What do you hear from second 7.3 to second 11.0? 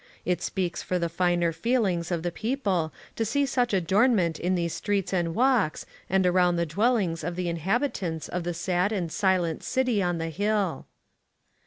the inhabitants of the sad and silent city on the hill.